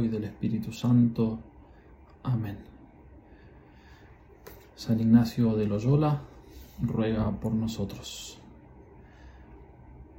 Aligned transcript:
Y 0.00 0.08
del 0.08 0.24
Espíritu 0.24 0.72
Santo. 0.72 1.38
Amén. 2.22 2.56
San 4.74 4.98
Ignacio 4.98 5.54
de 5.54 5.66
Loyola 5.66 6.22
ruega 6.80 7.30
por 7.30 7.52
nosotros. 7.52 8.38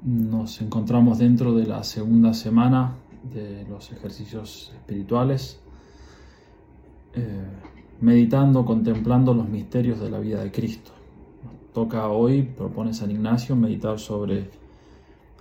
Nos 0.04 0.62
encontramos 0.62 1.18
dentro 1.18 1.56
de 1.56 1.66
la 1.66 1.84
segunda 1.84 2.36
semana 2.36 2.94
de 3.34 3.66
los 3.68 3.92
ejercicios 3.92 4.72
espirituales, 4.76 5.60
eh, 7.16 7.48
meditando, 8.00 8.66
contemplando 8.66 9.34
los 9.34 9.50
misterios 9.50 10.00
de 10.00 10.12
la 10.12 10.20
vida 10.20 10.44
de 10.44 10.52
Cristo. 10.52 10.92
Nos 11.44 11.74
toca 11.74 12.08
hoy, 12.10 12.44
propone 12.44 12.94
San 12.94 13.10
Ignacio, 13.10 13.56
meditar 13.56 13.98
sobre 13.98 14.52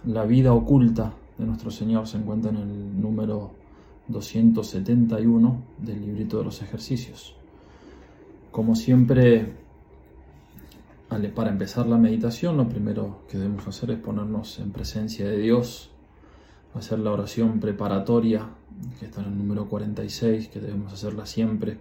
la 0.07 0.25
vida 0.25 0.55
oculta 0.55 1.13
de 1.37 1.45
nuestro 1.45 1.71
Señor. 1.71 2.07
Se 2.07 2.17
encuentra 2.17 2.51
en 2.51 2.57
el 2.57 3.01
número 3.01 3.62
271 4.13 5.63
del 5.79 6.01
librito 6.03 6.39
de 6.39 6.45
los 6.45 6.63
ejercicios. 6.63 7.35
Como 8.51 8.77
siempre, 8.77 9.55
para 11.35 11.51
empezar 11.51 11.87
la 11.87 11.99
meditación, 11.99 12.57
lo 12.57 12.69
primero 12.69 13.23
que 13.29 13.39
debemos 13.39 13.67
hacer 13.67 13.91
es 13.91 13.99
ponernos 13.99 14.59
en 14.59 14.73
presencia 14.73 15.29
de 15.29 15.39
Dios, 15.39 15.91
hacer 16.75 16.99
la 16.99 17.11
oración 17.11 17.61
preparatoria, 17.61 18.49
que 18.99 19.07
está 19.07 19.21
en 19.21 19.29
el 19.29 19.39
número 19.39 19.69
46, 19.69 20.49
que 20.49 20.61
debemos 20.61 20.93
hacerla 20.93 21.27
siempre, 21.27 21.79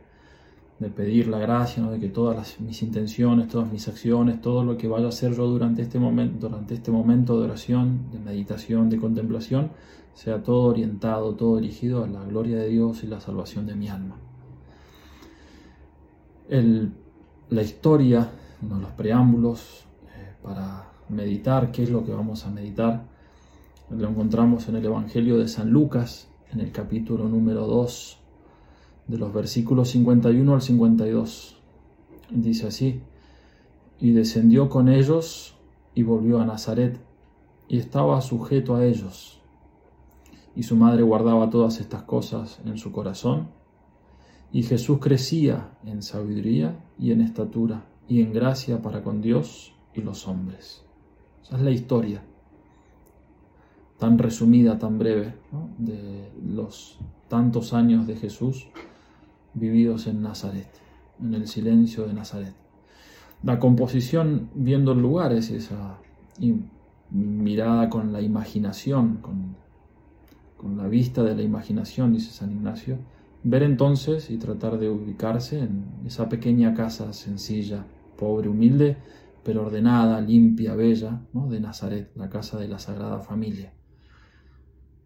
de 0.82 0.90
pedir 0.90 1.28
la 1.28 1.38
gracia, 1.38 1.84
de 1.84 2.00
que 2.00 2.10
todas 2.10 2.60
mis 2.60 2.82
intenciones, 2.82 3.48
todas 3.48 3.72
mis 3.72 3.88
acciones, 3.88 4.42
todo 4.42 4.64
lo 4.64 4.78
que 4.78 4.88
vaya 4.88 5.06
a 5.06 5.10
hacer 5.10 5.36
yo 5.36 5.46
durante 5.46 5.84
este, 5.84 6.00
momento, 6.00 6.50
durante 6.50 6.74
este 6.74 6.90
momento 6.90 7.38
de 7.38 7.46
oración, 7.46 8.10
de 8.12 8.18
meditación, 8.18 8.90
de 8.90 8.98
contemplación, 8.98 9.70
sea 10.16 10.42
todo 10.42 10.64
orientado, 10.64 11.36
todo 11.36 11.58
dirigido 11.58 12.04
a 12.04 12.08
la 12.08 12.24
gloria 12.24 12.58
de 12.58 12.70
Dios 12.70 13.04
y 13.04 13.08
la 13.08 13.22
salvación 13.22 13.68
de 13.68 13.76
mi 13.76 13.90
alma. 13.90 14.18
la 16.50 17.62
historia, 17.62 18.32
de 18.60 18.82
los 18.82 18.92
preámbulos 18.92 19.86
eh, 20.16 20.34
para 20.42 20.90
meditar, 21.10 21.72
qué 21.72 21.84
es 21.84 21.92
lo 21.92 22.04
que 22.04 22.12
vamos 22.12 22.48
a 22.48 22.50
meditar, 22.50 23.04
lo 23.92 24.10
encontramos 24.10 24.68
en 24.68 24.78
el 24.78 24.86
Evangelio 24.86 25.38
de 25.38 25.48
San 25.48 25.70
Lucas, 25.70 26.28
en 26.52 26.60
el 26.60 26.72
capítulo 26.72 27.30
número 27.30 27.68
2, 27.68 28.21
de 29.12 29.18
los 29.18 29.34
versículos 29.34 29.90
51 29.90 30.54
al 30.54 30.62
52. 30.62 31.58
Dice 32.32 32.68
así, 32.68 33.02
y 34.00 34.12
descendió 34.12 34.70
con 34.70 34.90
ellos 34.90 35.56
y 35.94 36.04
volvió 36.04 36.40
a 36.40 36.46
Nazaret, 36.46 37.00
y 37.68 37.78
estaba 37.78 38.20
sujeto 38.22 38.76
a 38.76 38.86
ellos 38.86 39.42
y 40.56 40.64
su 40.64 40.76
madre 40.76 41.04
guardaba 41.04 41.50
todas 41.50 41.80
estas 41.80 42.04
cosas 42.04 42.60
en 42.66 42.78
su 42.78 42.92
corazón. 42.92 43.50
Y 44.52 44.64
Jesús 44.64 45.00
crecía 45.00 45.78
en 45.86 46.02
sabiduría 46.02 46.84
y 47.00 47.12
en 47.12 47.22
estatura 47.22 47.86
y 48.08 48.22
en 48.22 48.34
gracia 48.34 48.82
para 48.82 49.02
con 49.02 49.22
Dios 49.22 49.74
y 49.94 50.02
los 50.02 50.28
hombres. 50.28 50.84
Esa 51.42 51.56
es 51.56 51.62
la 51.62 51.72
historia, 51.72 52.22
tan 53.98 54.18
resumida, 54.18 54.78
tan 54.78 55.00
breve, 55.00 55.36
de 55.78 56.32
los 56.46 57.00
tantos 57.30 57.74
años 57.74 58.08
de 58.08 58.18
Jesús 58.18 58.68
vividos 59.54 60.08
en 60.08 60.22
Nazaret, 60.22 60.70
en 61.20 61.34
el 61.34 61.48
silencio 61.48 62.06
de 62.08 62.14
Nazaret. 62.14 62.54
La 63.44 63.60
composición 63.60 64.50
viendo 64.54 64.92
el 64.92 65.02
lugar 65.02 65.34
es 65.34 65.50
esa 65.50 65.98
mirada 67.10 67.90
con 67.90 68.14
la 68.14 68.22
imaginación, 68.22 69.18
con 69.18 69.56
con 70.62 70.78
la 70.78 70.88
vista 70.88 71.24
de 71.24 71.34
la 71.34 71.42
imaginación, 71.42 72.14
dice 72.14 72.32
San 72.32 72.52
Ignacio, 72.52 73.00
ver 73.44 73.64
entonces 73.64 74.30
y 74.30 74.38
tratar 74.38 74.78
de 74.78 74.92
ubicarse 74.92 75.58
en 75.58 75.86
esa 76.06 76.30
pequeña 76.30 76.76
casa 76.76 77.14
sencilla, 77.14 77.88
pobre, 78.16 78.48
humilde, 78.48 78.98
pero 79.44 79.64
ordenada, 79.64 80.22
limpia, 80.22 80.76
bella, 80.76 81.20
¿no? 81.34 81.50
de 81.50 81.60
Nazaret, 81.60 82.12
la 82.16 82.30
casa 82.30 82.60
de 82.60 82.68
la 82.68 82.78
Sagrada 82.78 83.22
Familia. 83.22 83.74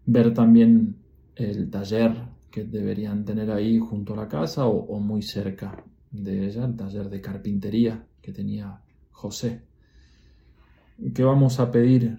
Ver 0.05 0.33
también 0.33 0.97
el 1.37 1.69
taller 1.69 2.11
que 2.55 2.63
deberían 2.63 3.25
tener 3.25 3.51
ahí 3.51 3.79
junto 3.79 4.13
a 4.13 4.15
la 4.15 4.29
casa 4.29 4.65
o, 4.65 4.97
muy 5.01 5.21
cerca 5.21 5.83
de 6.09 6.47
ella, 6.47 6.63
el 6.63 6.77
taller 6.77 7.09
de 7.09 7.19
carpintería 7.19 8.07
que 8.21 8.31
tenía 8.31 8.81
José. 9.11 9.65
¿Qué 11.13 11.21
vamos 11.25 11.59
a 11.59 11.69
pedir 11.69 12.17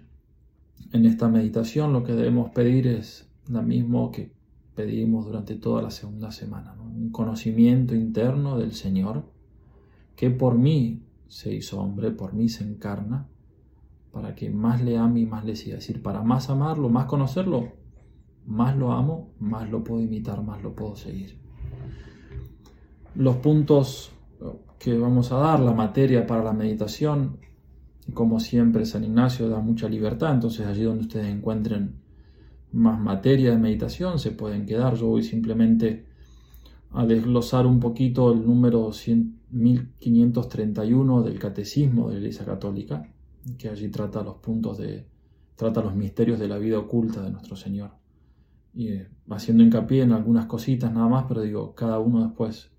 en 0.92 1.06
esta 1.06 1.28
meditación? 1.28 1.94
Lo 1.94 2.04
que 2.04 2.12
debemos 2.12 2.50
pedir 2.50 2.86
es 2.86 3.26
lo 3.48 3.62
mismo 3.62 4.12
que 4.12 4.30
pedimos 4.74 5.24
durante 5.24 5.54
toda 5.54 5.80
la 5.80 5.90
segunda 5.90 6.30
semana, 6.30 6.74
un 6.74 7.10
conocimiento 7.10 7.94
interno 7.94 8.58
del 8.58 8.72
Señor, 8.72 9.24
que 10.16 10.28
por 10.28 10.58
mí 10.58 11.02
se 11.28 11.54
hizo 11.54 11.80
hombre, 11.80 12.10
por 12.10 12.34
mí 12.34 12.50
se 12.50 12.62
encarna, 12.62 13.26
para 14.12 14.34
que 14.34 14.50
más 14.50 14.82
le 14.82 14.98
ame 14.98 15.20
y 15.20 15.26
más 15.26 15.46
le 15.46 15.56
siga. 15.56 15.78
Es 15.78 15.86
decir, 15.86 16.02
para 16.02 16.22
más 16.22 16.50
amarlo, 16.50 16.90
más 16.90 17.06
conocerlo, 17.06 17.72
más 18.46 18.76
lo 18.76 18.92
amo, 18.92 19.32
más 19.40 19.70
lo 19.70 19.82
puedo 19.82 20.02
imitar, 20.02 20.42
más 20.42 20.62
lo 20.62 20.74
puedo 20.74 20.96
seguir. 20.96 21.38
Los 23.14 23.36
puntos 23.36 24.12
que 24.78 24.96
vamos 24.98 25.32
a 25.32 25.38
dar, 25.38 25.60
la 25.60 25.72
materia 25.72 26.26
para 26.26 26.44
la 26.44 26.52
meditación, 26.52 27.38
como 28.14 28.40
siempre 28.40 28.86
San 28.86 29.04
Ignacio 29.04 29.48
da 29.48 29.60
mucha 29.60 29.88
libertad, 29.88 30.34
entonces 30.34 30.66
allí 30.66 30.82
donde 30.82 31.02
ustedes 31.02 31.26
encuentren 31.26 31.96
más 32.72 33.00
materia 33.00 33.50
de 33.50 33.58
meditación 33.58 34.18
se 34.18 34.32
pueden 34.32 34.66
quedar. 34.66 34.96
Yo 34.96 35.06
voy 35.06 35.22
simplemente 35.22 36.06
a 36.92 37.06
desglosar 37.06 37.66
un 37.66 37.80
poquito 37.80 38.32
el 38.32 38.44
número 38.46 38.90
1531 39.50 41.22
del 41.22 41.38
Catecismo 41.38 42.08
de 42.08 42.14
la 42.14 42.20
Iglesia 42.20 42.44
Católica, 42.44 43.10
que 43.58 43.68
allí 43.68 43.88
trata 43.88 44.22
los 44.22 44.36
puntos 44.36 44.78
de, 44.78 45.06
trata 45.56 45.82
los 45.82 45.94
misterios 45.94 46.38
de 46.38 46.48
la 46.48 46.58
vida 46.58 46.78
oculta 46.78 47.22
de 47.22 47.30
nuestro 47.30 47.56
Señor. 47.56 47.90
Eh, 48.76 49.08
haciendo 49.30 49.62
hincapié 49.62 50.02
en 50.02 50.12
algunas 50.12 50.46
cositas 50.46 50.92
nada 50.92 51.08
más, 51.08 51.24
pero 51.28 51.42
digo, 51.42 51.74
cada 51.74 51.98
uno 51.98 52.24
después 52.24 52.70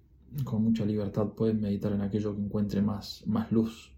con 0.44 0.64
mucha 0.64 0.86
libertad 0.86 1.28
puede 1.30 1.54
meditar 1.54 1.92
en 1.94 2.02
aquello 2.02 2.36
que 2.36 2.42
encuentre 2.42 2.82
más, 2.82 3.24
más 3.26 3.52
luz. 3.52 3.94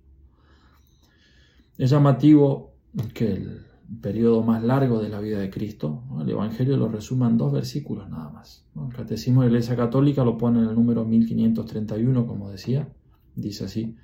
Es 1.77 1.89
llamativo 1.89 2.73
que 3.13 3.33
el, 3.33 3.69
periodo 4.01 4.43
más 4.43 4.63
largo 4.63 5.01
de 5.01 5.09
la 5.09 5.19
vida 5.19 5.39
de 5.39 5.49
Cristo. 5.49 6.03
El 6.21 6.29
Evangelio 6.29 6.77
lo 6.77 6.87
resuma 6.87 7.27
en 7.27 7.37
dos 7.37 7.51
versículos 7.51 8.09
nada 8.09 8.29
más. 8.29 8.65
El 8.75 8.93
Catecismo 8.95 9.41
de 9.41 9.47
la 9.47 9.53
Iglesia 9.53 9.75
Católica 9.75 10.23
lo 10.23 10.37
pone 10.37 10.59
en 10.59 10.69
el 10.69 10.75
número 10.75 11.05
1531, 11.05 12.27
como 12.27 12.49
decía. 12.49 12.87
Dice 13.35 13.65
así, 13.65 13.95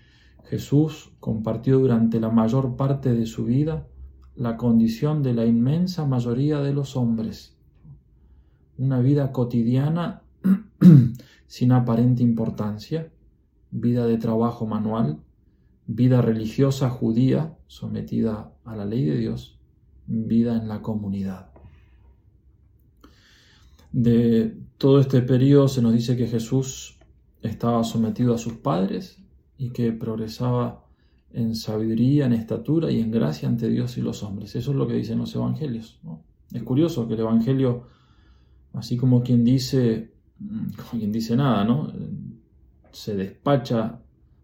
Jesús 0.45 1.11
compartió 1.19 1.79
durante 1.79 2.19
la 2.19 2.29
mayor 2.29 2.75
parte 2.75 3.13
de 3.13 3.25
su 3.25 3.45
vida 3.45 3.87
la 4.35 4.57
condición 4.57 5.23
de 5.23 5.33
la 5.33 5.45
inmensa 5.45 6.05
mayoría 6.05 6.59
de 6.59 6.73
los 6.73 6.95
hombres. 6.95 7.54
Una 8.77 8.99
vida 8.99 9.31
cotidiana 9.31 10.21
sin 11.47 11.71
aparente 11.71 12.23
importancia, 12.23 13.11
vida 13.71 14.05
de 14.05 14.17
trabajo 14.17 14.65
manual, 14.65 15.19
vida 15.87 16.21
religiosa 16.21 16.89
judía 16.89 17.57
sometida 17.67 18.51
a 18.63 18.75
la 18.75 18.85
ley 18.85 19.05
de 19.05 19.17
Dios, 19.17 19.59
vida 20.07 20.55
en 20.57 20.67
la 20.67 20.81
comunidad. 20.81 21.49
De 23.91 24.57
todo 24.77 24.99
este 24.99 25.21
periodo 25.21 25.67
se 25.67 25.81
nos 25.81 25.93
dice 25.93 26.17
que 26.17 26.27
Jesús 26.27 26.97
estaba 27.41 27.83
sometido 27.83 28.33
a 28.33 28.37
sus 28.37 28.53
padres 28.53 29.23
y 29.57 29.69
que 29.69 29.91
progresaba 29.93 30.85
en 31.31 31.55
sabiduría, 31.55 32.25
en 32.25 32.33
estatura 32.33 32.91
y 32.91 32.99
en 32.99 33.11
gracia 33.11 33.47
ante 33.47 33.69
Dios 33.69 33.97
y 33.97 34.01
los 34.01 34.23
hombres. 34.23 34.55
Eso 34.55 34.71
es 34.71 34.77
lo 34.77 34.87
que 34.87 34.95
dicen 34.95 35.19
los 35.19 35.35
evangelios. 35.35 35.99
Es 36.51 36.63
curioso 36.63 37.07
que 37.07 37.13
el 37.13 37.21
evangelio, 37.21 37.83
así 38.75 38.97
como 38.97 39.23
quien 39.23 39.43
dice, 39.43 40.11
como 40.39 40.99
quien 40.99 41.11
dice 41.11 41.35
nada, 41.35 41.63
¿no? 41.63 41.91
se 42.91 43.15
despacha 43.15 43.99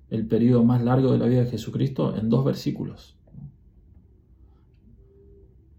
el 0.09 0.27
periodo 0.27 0.65
más 0.65 0.83
largo 0.83 1.13
de 1.13 1.17
la 1.17 1.25
vida 1.25 1.43
de 1.45 1.49
Jesucristo 1.49 2.15
en 2.17 2.29
dos 2.29 2.43
versículos. 2.43 3.17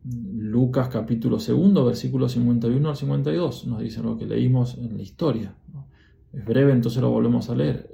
Lucas 0.04 0.88
capítulo 0.88 1.38
segundo, 1.38 1.84
versículos 1.84 2.32
51 2.32 2.88
al 2.88 2.96
52, 2.96 3.66
nos 3.66 3.80
dice 3.80 4.02
lo 4.02 4.16
que 4.16 4.26
leímos 4.26 4.78
en 4.78 4.96
la 4.96 5.02
historia. 5.02 5.54
Es 6.32 6.46
breve, 6.46 6.72
entonces 6.72 7.02
lo 7.02 7.10
volvemos 7.10 7.50
a 7.50 7.54
leer. 7.54 7.90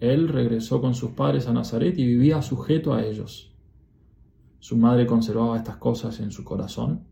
Él, 0.00 0.28
regresó 0.28 0.80
con 0.80 0.94
sus 0.94 1.12
padres 1.12 1.46
a 1.46 1.52
Nazaret 1.52 1.96
y 1.96 2.04
vivía 2.04 2.42
sujeto 2.42 2.92
a 2.92 3.04
ellos. 3.04 3.54
Su 4.58 4.76
madre 4.76 5.06
conservaba 5.06 5.56
estas 5.56 5.76
cosas 5.76 6.18
en 6.18 6.32
su 6.32 6.42
corazón. 6.42 7.04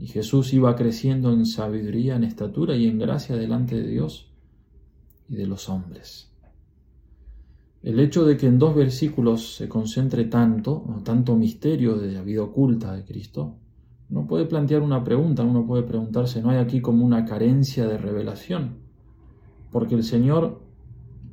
Y 0.00 0.06
Jesús 0.06 0.54
iba 0.54 0.74
creciendo 0.76 1.30
en 1.30 1.44
sabiduría, 1.44 2.16
en 2.16 2.24
estatura 2.24 2.74
y 2.74 2.88
en 2.88 2.98
gracia 2.98 3.36
delante 3.36 3.76
de 3.76 3.86
Dios 3.86 4.32
y 5.28 5.36
de 5.36 5.46
los 5.46 5.68
hombres. 5.68 6.32
El 7.82 8.00
hecho 8.00 8.24
de 8.24 8.38
que 8.38 8.46
en 8.46 8.58
dos 8.58 8.74
versículos 8.74 9.56
se 9.56 9.68
concentre 9.68 10.24
tanto, 10.24 10.86
tanto 11.04 11.36
misterio 11.36 11.96
de 11.96 12.12
la 12.12 12.22
vida 12.22 12.42
oculta 12.42 12.94
de 12.94 13.04
Cristo, 13.04 13.58
Uno 14.08 14.26
puede 14.26 14.46
plantear 14.46 14.80
una 14.80 15.04
pregunta, 15.04 15.44
uno 15.44 15.66
puede 15.66 15.82
preguntarse, 15.84 16.42
¿no 16.42 16.50
hay 16.50 16.58
aquí 16.58 16.80
como 16.80 17.04
una 17.04 17.26
carencia 17.26 17.86
de 17.86 17.98
revelación? 17.98 18.78
Porque 19.70 19.94
el 19.94 20.02
Señor 20.02 20.62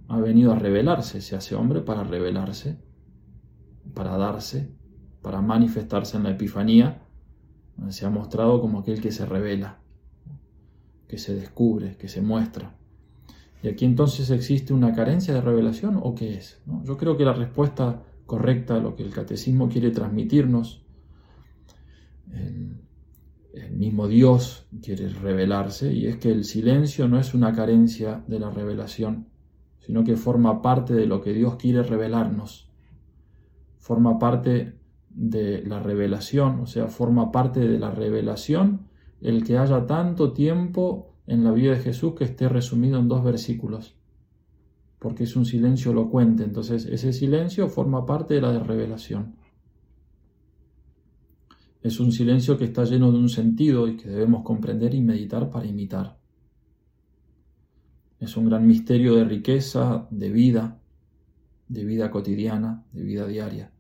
ha 0.10 0.20
venido 0.20 0.52
a 0.52 0.60
revelarse, 0.60 1.22
se 1.22 1.36
hace 1.36 1.56
hombre 1.56 1.81
para 1.81 2.04
revelarse, 2.04 2.78
para 3.96 4.16
darse, 4.18 4.70
para 5.22 5.42
manifestarse 5.42 6.18
en 6.18 6.24
la 6.24 6.31
Epifanía, 6.31 7.06
se 7.89 8.06
ha 8.06 8.09
mostrado 8.09 8.59
como 8.62 8.79
aquel 8.79 9.01
que 9.01 9.12
se 9.12 9.25
revela, 9.25 9.79
que 11.07 11.18
se 11.18 11.35
descubre, 11.35 11.97
que 11.97 12.07
se 12.07 12.21
muestra. 12.21 12.77
¿Y 13.63 13.69
aquí 13.69 13.85
entonces 13.85 14.29
existe 14.29 14.74
una 14.74 14.94
carencia 14.94 15.33
de 15.33 15.41
revelación 15.41 16.00
o 16.01 16.13
qué 16.13 16.35
es? 16.35 16.62
Yo 16.83 16.97
creo 16.97 17.18
que 17.18 17.25
la 17.25 17.33
respuesta 17.33 18.03
correcta 18.25 18.75
a 18.75 18.79
lo 18.79 18.95
que 18.95 19.03
el 19.03 19.12
catecismo 19.12 19.69
quiere 19.69 19.91
transmitirnos, 19.91 20.85
el, 22.31 22.81
el 23.53 23.71
mismo 23.71 24.07
Dios 24.07 24.68
quiere 24.81 25.09
revelarse, 25.09 25.94
y 25.94 26.07
es 26.07 26.18
que 26.18 26.31
el 26.31 26.44
silencio 26.44 27.07
no 27.07 27.19
es 27.19 27.33
una 27.33 27.53
carencia 27.53 28.24
de 28.27 28.39
la 28.39 28.51
revelación, 28.51 29.29
sino 29.79 30.03
que 30.03 30.18
forma 30.18 30.62
parte 30.62 30.94
de 30.94 31.07
lo 31.07 31.21
que 31.21 31.33
Dios 31.33 31.56
quiere 31.56 31.81
revelarnos. 31.81 32.69
Forma 33.79 34.19
parte 34.19 34.76
de 35.18 35.64
la 35.66 35.80
revelación, 35.80 36.60
o 36.60 36.68
sea, 36.68 36.88
forma 36.88 37.31
parte 37.31 37.60
de 37.60 37.80
la 37.80 37.90
revelación 37.90 38.88
el 39.19 39.44
que 39.44 39.58
haya 39.58 39.88
tanto 39.88 40.31
tiempo 40.31 41.16
en 41.25 41.44
la 41.44 41.52
vida 41.52 41.72
de 41.72 41.80
Jesús 41.80 42.14
que 42.14 42.24
esté 42.24 42.48
resumido 42.48 43.00
en 43.00 43.08
dos 43.08 43.24
versículos, 43.24 43.96
porque 45.00 45.24
es 45.24 45.36
un 45.36 45.46
silencio 45.46 45.92
elocuente, 45.92 46.44
entonces 46.44 46.86
ese 46.86 47.14
silencio 47.14 47.68
forma 47.68 48.06
parte 48.06 48.36
de 48.36 48.42
la 48.42 48.60
revelación. 48.60 49.36
Es 51.81 52.00
un 52.00 52.12
silencio 52.12 52.56
que 52.56 52.66
está 52.66 52.84
lleno 52.84 53.12
de 53.12 53.18
un 53.18 53.30
sentido 53.30 53.88
y 53.88 53.98
que 53.98 54.10
debemos 54.10 54.44
comprender 54.44 54.94
y 54.94 55.02
meditar 55.02 55.50
para 55.50 55.66
imitar. 55.66 56.20
Es 58.20 58.38
un 58.38 58.46
gran 58.46 58.68
misterio 58.68 59.16
de 59.16 59.25
riqueza, 59.25 60.08
de 60.12 60.30
vida, 60.30 60.80
de 61.68 61.86
vida 61.86 62.12
cotidiana, 62.12 62.86
de 62.92 63.04
vida 63.04 63.25
diaria. 63.25 63.72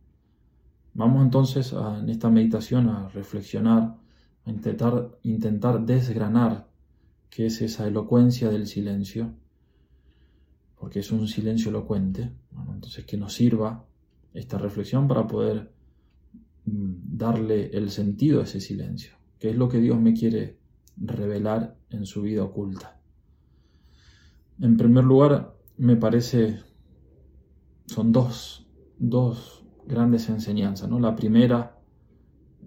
Vamos 0.97 1.21
entonces 1.21 1.73
en 1.73 2.09
esta 2.09 2.31
meditación 2.31 2.89
a 2.89 3.07
reflexionar, 3.09 3.97
a 4.45 4.49
intentar, 4.49 5.11
intentar 5.21 5.85
desgranar 5.85 6.71
qué 7.29 7.45
es 7.45 7.61
esa 7.61 7.87
elocuencia 7.87 8.49
del 8.49 8.65
silencio, 8.65 9.31
porque 10.75 11.01
es 11.01 11.11
un 11.11 11.27
silencio 11.27 11.69
elocuente. 11.69 12.33
entonces 12.73 13.05
que 13.05 13.15
nos 13.15 13.33
sirva 13.33 13.85
esta 14.33 14.57
reflexión 14.57 15.07
para 15.07 15.27
poder 15.27 15.71
mm, 16.65 16.93
darle 17.15 17.69
el 17.77 17.91
sentido 17.91 18.41
a 18.41 18.45
ese 18.45 18.59
silencio, 18.59 19.17
que 19.37 19.51
es 19.51 19.55
lo 19.55 19.69
que 19.69 19.79
Dios 19.79 20.01
me 20.01 20.15
quiere 20.15 20.57
revelar 20.97 21.77
en 21.91 22.07
su 22.07 22.23
vida 22.23 22.43
oculta. 22.43 22.99
En 24.59 24.75
primer 24.77 25.03
lugar, 25.03 25.55
me 25.77 25.95
parece, 25.95 26.59
son 27.85 28.11
dos, 28.11 28.67
dos 28.97 29.66
grandes 29.87 30.29
enseñanzas. 30.29 30.89
¿no? 30.89 30.99
La 30.99 31.15
primera 31.15 31.79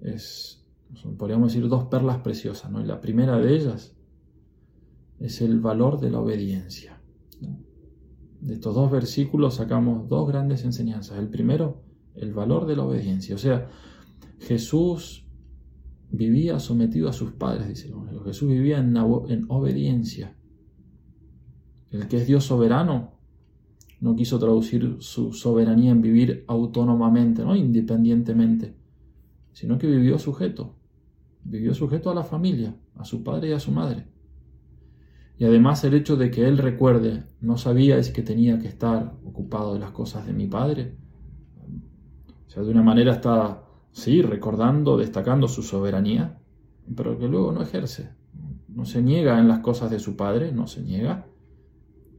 es, 0.02 0.64
podríamos 1.18 1.52
decir, 1.52 1.68
dos 1.68 1.84
perlas 1.84 2.18
preciosas. 2.18 2.70
¿no? 2.70 2.80
Y 2.80 2.86
la 2.86 3.00
primera 3.00 3.38
de 3.38 3.54
ellas 3.54 3.94
es 5.18 5.40
el 5.40 5.60
valor 5.60 6.00
de 6.00 6.10
la 6.10 6.20
obediencia. 6.20 7.00
De 8.40 8.54
estos 8.54 8.74
dos 8.74 8.90
versículos 8.90 9.56
sacamos 9.56 10.08
dos 10.08 10.26
grandes 10.26 10.64
enseñanzas. 10.64 11.18
El 11.18 11.28
primero, 11.28 11.82
el 12.14 12.32
valor 12.32 12.66
de 12.66 12.76
la 12.76 12.84
obediencia. 12.84 13.34
O 13.34 13.38
sea, 13.38 13.68
Jesús 14.38 15.26
vivía 16.10 16.58
sometido 16.58 17.08
a 17.08 17.12
sus 17.12 17.32
padres, 17.32 17.68
dice 17.68 17.92
Jesús 18.24 18.48
vivía 18.48 18.78
en 18.78 18.96
obediencia. 18.96 20.36
El 21.90 22.08
que 22.08 22.16
es 22.16 22.26
Dios 22.26 22.44
soberano 22.44 23.19
no 24.00 24.16
quiso 24.16 24.38
traducir 24.38 24.96
su 25.00 25.32
soberanía 25.32 25.90
en 25.92 26.00
vivir 26.00 26.44
autónomamente, 26.48 27.44
¿no? 27.44 27.54
independientemente, 27.54 28.74
sino 29.52 29.78
que 29.78 29.86
vivió 29.86 30.18
sujeto, 30.18 30.74
vivió 31.44 31.74
sujeto 31.74 32.10
a 32.10 32.14
la 32.14 32.24
familia, 32.24 32.74
a 32.96 33.04
su 33.04 33.22
padre 33.22 33.50
y 33.50 33.52
a 33.52 33.60
su 33.60 33.72
madre. 33.72 34.06
Y 35.36 35.44
además 35.44 35.84
el 35.84 35.94
hecho 35.94 36.16
de 36.16 36.30
que 36.30 36.46
él 36.46 36.58
recuerde, 36.58 37.24
no 37.40 37.56
sabía 37.56 37.96
es 37.98 38.10
que 38.10 38.22
tenía 38.22 38.58
que 38.58 38.68
estar 38.68 39.14
ocupado 39.24 39.74
de 39.74 39.80
las 39.80 39.90
cosas 39.90 40.26
de 40.26 40.32
mi 40.32 40.46
padre. 40.46 40.96
O 42.46 42.50
sea, 42.50 42.62
de 42.62 42.70
una 42.70 42.82
manera 42.82 43.12
está, 43.12 43.64
sí, 43.90 44.20
recordando, 44.22 44.98
destacando 44.98 45.48
su 45.48 45.62
soberanía, 45.62 46.38
pero 46.94 47.18
que 47.18 47.28
luego 47.28 47.52
no 47.52 47.62
ejerce. 47.62 48.10
No 48.68 48.84
se 48.84 49.02
niega 49.02 49.38
en 49.38 49.48
las 49.48 49.60
cosas 49.60 49.90
de 49.90 49.98
su 49.98 50.16
padre, 50.16 50.52
no 50.52 50.66
se 50.66 50.82
niega, 50.82 51.26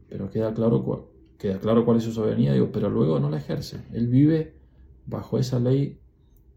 pero 0.08 0.28
queda 0.28 0.52
claro 0.52 0.82
cuál, 0.82 1.02
queda 1.42 1.58
claro 1.58 1.84
cuál 1.84 1.96
es 1.96 2.04
su 2.04 2.12
soberanía, 2.12 2.52
digo, 2.52 2.70
pero 2.70 2.88
luego 2.88 3.18
no 3.18 3.28
la 3.28 3.38
ejerce. 3.38 3.84
Él 3.92 4.06
vive 4.06 4.54
bajo 5.06 5.38
esa 5.38 5.58
ley 5.58 5.98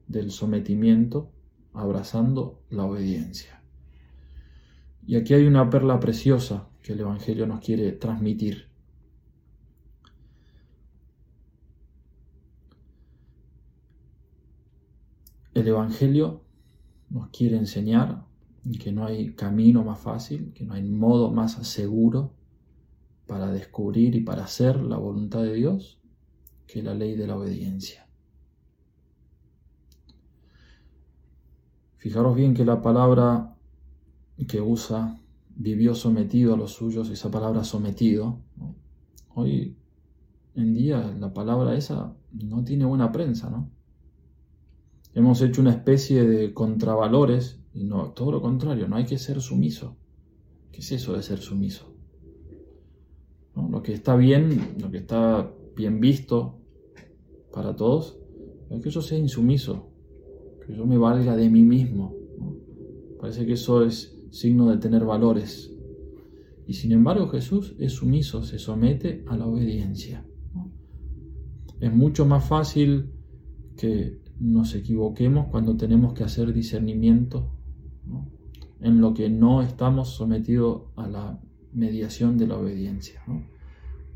del 0.07 0.29
sometimiento, 0.29 1.31
abrazando 1.73 2.61
la 2.69 2.85
obediencia. 2.85 3.63
Y 5.07 5.15
aquí 5.15 5.33
hay 5.33 5.47
una 5.47 5.71
perla 5.71 5.99
preciosa 5.99 6.69
que 6.83 6.93
el 6.93 6.99
Evangelio 6.99 7.47
nos 7.47 7.61
quiere 7.61 7.93
transmitir. 7.93 8.69
El 15.55 15.67
Evangelio 15.67 16.43
nos 17.09 17.29
quiere 17.29 17.57
enseñar 17.57 18.23
que 18.79 18.91
no 18.91 19.07
hay 19.07 19.33
camino 19.33 19.83
más 19.83 19.99
fácil, 19.99 20.53
que 20.53 20.63
no 20.63 20.75
hay 20.75 20.83
modo 20.83 21.31
más 21.31 21.53
seguro 21.67 22.35
para 23.27 23.51
descubrir 23.51 24.15
y 24.15 24.21
para 24.21 24.43
hacer 24.43 24.81
la 24.81 24.97
voluntad 24.97 25.43
de 25.43 25.53
Dios 25.53 25.99
que 26.67 26.83
la 26.83 26.93
ley 26.93 27.15
de 27.15 27.27
la 27.27 27.37
obediencia. 27.37 28.07
Fijaros 31.97 32.35
bien 32.35 32.53
que 32.53 32.65
la 32.65 32.81
palabra 32.81 33.55
que 34.47 34.61
usa 34.61 35.19
vivió 35.55 35.95
sometido 35.95 36.53
a 36.53 36.57
los 36.57 36.73
suyos, 36.73 37.09
esa 37.09 37.31
palabra 37.31 37.63
sometido, 37.63 38.41
hoy 39.33 39.75
en 40.53 40.73
día 40.73 41.15
la 41.19 41.33
palabra 41.33 41.75
esa 41.75 42.13
no 42.31 42.63
tiene 42.63 42.85
buena 42.85 43.11
prensa, 43.11 43.49
¿no? 43.49 43.71
Hemos 45.13 45.41
hecho 45.41 45.61
una 45.61 45.71
especie 45.71 46.25
de 46.25 46.53
contravalores 46.53 47.61
y 47.73 47.85
no, 47.85 48.11
todo 48.11 48.33
lo 48.33 48.41
contrario, 48.41 48.87
no 48.87 48.97
hay 48.97 49.05
que 49.05 49.17
ser 49.17 49.41
sumiso. 49.41 49.95
¿Qué 50.71 50.81
es 50.81 50.91
eso 50.91 51.13
de 51.13 51.23
ser 51.23 51.39
sumiso? 51.39 51.94
Lo 53.55 53.81
que 53.81 53.93
está 53.93 54.15
bien, 54.15 54.75
lo 54.81 54.91
que 54.91 54.97
está 54.97 55.51
bien 55.75 55.99
visto 55.99 56.59
para 57.53 57.75
todos, 57.75 58.17
es 58.69 58.81
que 58.81 58.89
yo 58.89 59.01
sea 59.01 59.17
insumiso, 59.17 59.89
que 60.65 60.75
yo 60.75 60.85
me 60.85 60.97
valga 60.97 61.35
de 61.35 61.49
mí 61.49 61.63
mismo. 61.63 62.13
Parece 63.19 63.45
que 63.45 63.53
eso 63.53 63.83
es 63.83 64.17
signo 64.31 64.69
de 64.69 64.77
tener 64.77 65.05
valores. 65.05 65.73
Y 66.67 66.73
sin 66.73 66.91
embargo 66.91 67.27
Jesús 67.27 67.75
es 67.79 67.93
sumiso, 67.93 68.43
se 68.43 68.59
somete 68.59 69.23
a 69.27 69.37
la 69.37 69.47
obediencia. 69.47 70.25
Es 71.79 71.93
mucho 71.93 72.25
más 72.25 72.47
fácil 72.47 73.11
que 73.77 74.21
nos 74.39 74.75
equivoquemos 74.75 75.47
cuando 75.47 75.77
tenemos 75.77 76.13
que 76.13 76.23
hacer 76.23 76.53
discernimiento 76.53 77.51
en 78.81 79.01
lo 79.01 79.13
que 79.13 79.29
no 79.29 79.61
estamos 79.61 80.09
sometidos 80.09 80.83
a 80.95 81.07
la 81.07 81.41
mediación 81.75 82.37
de 82.37 82.47
la 82.47 82.57
obediencia. 82.57 83.21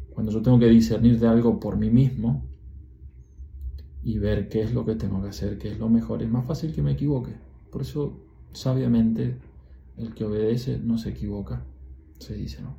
Cuando 0.10 0.32
yo 0.32 0.42
tengo 0.42 0.58
que 0.58 0.68
discernir 0.68 1.20
de 1.20 1.28
algo 1.28 1.60
por 1.60 1.78
mí 1.78 1.90
mismo 1.90 2.44
y 4.02 4.18
ver 4.18 4.50
qué 4.50 4.62
es 4.62 4.74
lo 4.74 4.86
que 4.86 4.96
tengo 4.96 5.22
que 5.22 5.30
hacer, 5.30 5.58
qué 5.58 5.72
es 5.72 5.78
lo 5.78 5.90
mejor, 5.90 6.24
es 6.24 6.30
más 6.30 6.46
fácil 6.46 6.74
que 6.74 6.82
me 6.82 6.94
equivoque. 6.94 7.36
Por 7.72 7.82
eso, 7.82 8.18
sabiamente, 8.54 9.38
el 9.98 10.14
que 10.14 10.26
obedece 10.26 10.80
no 10.80 10.98
se 10.98 11.10
equivoca, 11.10 11.66
se 12.18 12.34
dice, 12.34 12.62
¿no? 12.62 12.78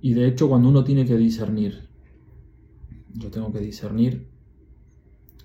Y 0.00 0.14
de 0.14 0.26
hecho, 0.26 0.48
cuando 0.48 0.70
uno 0.70 0.82
tiene 0.82 1.04
que 1.04 1.16
discernir, 1.16 1.88
yo 3.12 3.30
tengo 3.30 3.52
que 3.52 3.60
discernir 3.60 4.26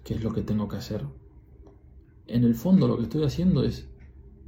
qué 0.05 0.13
es 0.13 0.23
lo 0.23 0.31
que 0.31 0.43
tengo 0.43 0.69
que 0.69 0.77
hacer. 0.77 1.05
En 2.27 2.45
el 2.45 2.55
fondo 2.55 2.87
lo 2.87 2.95
que 2.97 3.03
estoy 3.03 3.23
haciendo 3.25 3.63
es 3.63 3.89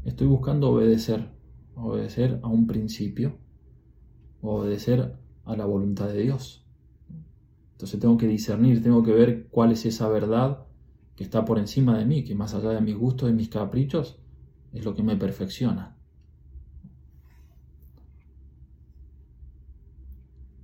estoy 0.08 0.28
buscando 0.28 0.72
obedecer, 0.72 1.30
obedecer 1.76 2.40
a 2.42 2.48
un 2.48 2.66
principio, 2.66 3.38
obedecer 4.42 5.18
a 5.44 5.56
la 5.56 5.66
voluntad 5.66 6.08
de 6.08 6.22
Dios. 6.22 6.66
Entonces 7.74 8.00
tengo 8.00 8.18
que 8.18 8.28
discernir, 8.28 8.82
tengo 8.82 9.04
que 9.04 9.12
ver 9.12 9.48
cuál 9.50 9.72
es 9.72 9.86
esa 9.86 10.08
verdad 10.08 10.66
que 11.16 11.24
está 11.24 11.46
por 11.46 11.60
encima 11.60 11.98
de 11.98 12.06
mí, 12.06 12.24
que 12.24 12.36
más 12.36 12.54
allá 12.54 12.70
de 12.70 12.82
mis 12.82 12.96
gustos 12.96 13.30
y 13.30 13.34
mis 13.34 13.50
caprichos, 13.50 14.20
es 14.72 14.86
lo 14.86 14.96
que 14.96 15.04
me 15.04 15.18
perfecciona. 15.18 15.98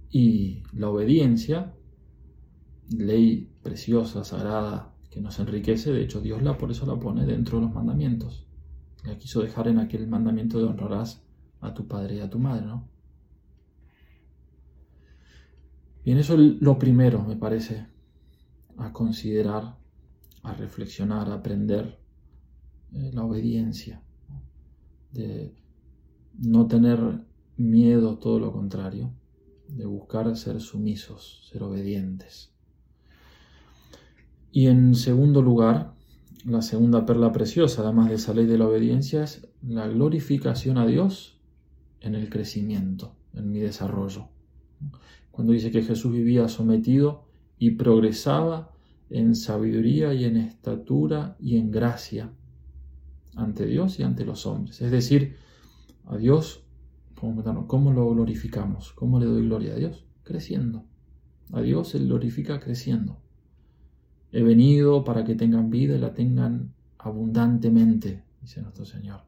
Y 0.09 0.63
la 0.73 0.89
obediencia, 0.89 1.73
ley 2.89 3.51
preciosa, 3.62 4.23
sagrada, 4.23 4.95
que 5.09 5.21
nos 5.21 5.39
enriquece, 5.39 5.91
de 5.91 6.03
hecho 6.03 6.21
Dios 6.21 6.41
la 6.41 6.57
por 6.57 6.71
eso 6.71 6.85
la 6.85 7.00
pone 7.00 7.25
dentro 7.25 7.59
de 7.59 7.65
los 7.65 7.73
mandamientos. 7.73 8.47
La 9.03 9.17
quiso 9.17 9.41
dejar 9.41 9.67
en 9.67 9.79
aquel 9.79 10.07
mandamiento 10.07 10.60
de 10.60 10.65
honrarás 10.65 11.24
a 11.60 11.74
tu 11.74 11.88
padre 11.88 12.15
y 12.15 12.19
a 12.19 12.29
tu 12.29 12.39
madre, 12.39 12.65
¿no? 12.65 12.89
Bien, 16.05 16.17
eso 16.17 16.33
es 16.33 16.62
lo 16.62 16.77
primero, 16.77 17.24
me 17.24 17.38
parece, 17.38 17.88
a 18.77 18.91
considerar, 18.91 19.77
a 20.41 20.53
reflexionar, 20.53 21.29
a 21.29 21.36
aprender 21.36 21.98
eh, 22.91 23.12
la 23.13 23.24
obediencia, 23.24 24.03
de 25.12 25.55
no 26.39 26.67
tener 26.67 27.25
miedo, 27.55 28.17
todo 28.19 28.39
lo 28.39 28.51
contrario, 28.51 29.13
de 29.67 29.86
buscar 29.86 30.36
ser 30.36 30.60
sumisos, 30.60 31.48
ser 31.50 31.63
obedientes. 31.63 32.53
Y 34.51 34.67
en 34.67 34.95
segundo 34.95 35.41
lugar, 35.41 35.92
la 36.45 36.62
segunda 36.62 37.05
perla 37.05 37.31
preciosa, 37.31 37.81
además 37.83 38.09
de 38.09 38.15
esa 38.15 38.33
ley 38.33 38.45
de 38.45 38.57
la 38.57 38.67
obediencia, 38.67 39.23
es 39.23 39.47
la 39.62 39.88
glorificación 39.88 40.77
a 40.77 40.85
Dios 40.85 41.38
en 42.01 42.15
el 42.15 42.29
crecimiento, 42.29 43.15
en 43.33 43.51
mi 43.51 43.59
desarrollo. 43.59 44.27
Cuando 45.31 45.53
dice 45.53 45.71
que 45.71 45.83
Jesús 45.83 46.12
vivía 46.12 46.47
sometido 46.50 47.23
y 47.57 47.71
progresaba 47.71 48.71
en 49.09 49.35
sabiduría 49.35 50.13
y 50.13 50.25
en 50.25 50.38
estatura 50.38 51.38
y 51.39 51.57
en 51.57 51.71
gracia 51.71 52.31
ante 53.35 53.65
Dios 53.65 54.00
y 54.00 54.03
ante 54.03 54.25
los 54.25 54.45
hombres. 54.45 54.81
Es 54.81 54.91
decir, 54.91 55.38
a 56.05 56.17
Dios, 56.17 56.63
¿cómo 57.67 57.93
lo 57.93 58.09
glorificamos? 58.09 58.91
¿Cómo 58.93 59.19
le 59.19 59.25
doy 59.25 59.43
gloria 59.47 59.73
a 59.73 59.77
Dios? 59.77 60.05
Creciendo. 60.23 60.83
A 61.51 61.62
Dios 61.62 61.89
se 61.89 62.00
glorifica 62.00 62.59
creciendo. 62.59 63.23
He 64.33 64.41
venido 64.41 65.03
para 65.03 65.23
que 65.23 65.35
tengan 65.35 65.69
vida 65.69 65.95
y 65.95 65.99
la 65.99 66.15
tengan 66.15 66.73
abundantemente, 66.97 68.23
dice 68.41 68.63
nuestro 68.63 68.83
Señor. 68.83 69.21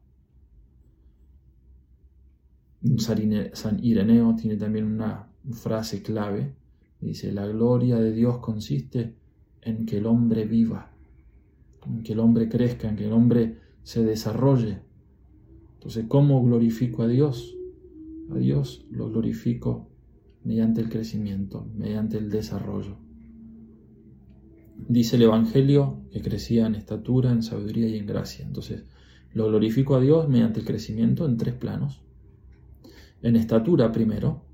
San 2.97 3.83
Ireneo 3.83 4.35
tiene 4.35 4.57
también 4.57 4.85
una 4.85 5.27
frase 5.51 6.01
clave. 6.01 6.55
Dice, 6.99 7.31
la 7.31 7.45
gloria 7.45 7.97
de 7.97 8.13
Dios 8.13 8.39
consiste 8.39 9.13
en 9.61 9.85
que 9.85 9.97
el 9.97 10.07
hombre 10.07 10.45
viva, 10.45 10.91
en 11.85 12.01
que 12.01 12.13
el 12.13 12.19
hombre 12.19 12.49
crezca, 12.49 12.89
en 12.89 12.95
que 12.95 13.05
el 13.05 13.13
hombre 13.13 13.59
se 13.83 14.03
desarrolle. 14.03 14.79
Entonces, 15.75 16.05
¿cómo 16.07 16.43
glorifico 16.43 17.03
a 17.03 17.07
Dios? 17.07 17.55
A 18.31 18.37
Dios 18.37 18.87
lo 18.89 19.09
glorifico 19.09 19.87
mediante 20.43 20.81
el 20.81 20.89
crecimiento, 20.89 21.67
mediante 21.75 22.17
el 22.17 22.31
desarrollo. 22.31 23.04
Dice 24.77 25.15
el 25.15 25.23
Evangelio 25.23 26.01
que 26.11 26.21
crecía 26.21 26.67
en 26.67 26.75
estatura, 26.75 27.31
en 27.31 27.43
sabiduría 27.43 27.87
y 27.87 27.97
en 27.97 28.05
gracia. 28.05 28.45
Entonces, 28.45 28.85
lo 29.33 29.47
glorifico 29.47 29.95
a 29.95 30.01
Dios 30.01 30.29
mediante 30.29 30.59
el 30.59 30.65
crecimiento 30.65 31.25
en 31.25 31.37
tres 31.37 31.55
planos. 31.55 32.01
En 33.21 33.35
estatura 33.35 33.91
primero, 33.91 34.45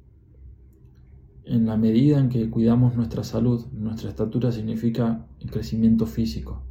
en 1.45 1.65
la 1.65 1.77
medida 1.77 2.19
en 2.19 2.29
que 2.29 2.49
cuidamos 2.49 2.95
nuestra 2.95 3.23
salud. 3.23 3.65
Nuestra 3.73 4.09
estatura 4.09 4.51
significa 4.51 5.27
el 5.39 5.51
crecimiento 5.51 6.05
físico, 6.05 6.63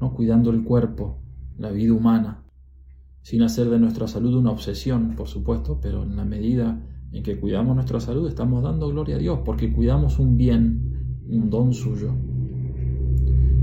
¿no? 0.00 0.14
cuidando 0.14 0.50
el 0.50 0.64
cuerpo, 0.64 1.18
la 1.58 1.70
vida 1.70 1.92
humana, 1.92 2.42
sin 3.22 3.42
hacer 3.42 3.70
de 3.70 3.78
nuestra 3.78 4.06
salud 4.06 4.34
una 4.34 4.50
obsesión, 4.50 5.14
por 5.16 5.28
supuesto, 5.28 5.78
pero 5.80 6.02
en 6.02 6.16
la 6.16 6.24
medida 6.24 6.80
en 7.12 7.22
que 7.22 7.38
cuidamos 7.38 7.74
nuestra 7.74 8.00
salud 8.00 8.28
estamos 8.28 8.62
dando 8.62 8.88
gloria 8.88 9.16
a 9.16 9.18
Dios, 9.18 9.40
porque 9.44 9.72
cuidamos 9.72 10.18
un 10.18 10.36
bien, 10.36 11.22
un 11.28 11.50
don 11.50 11.72
suyo. 11.72 12.14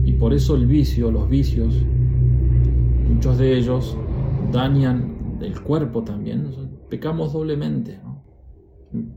Y 0.03 0.13
por 0.13 0.33
eso 0.33 0.55
el 0.55 0.65
vicio, 0.65 1.11
los 1.11 1.29
vicios, 1.29 1.75
muchos 3.07 3.37
de 3.37 3.57
ellos 3.57 3.95
dañan 4.51 5.39
el 5.41 5.61
cuerpo 5.61 6.03
también, 6.03 6.51
pecamos 6.89 7.33
doblemente. 7.33 7.99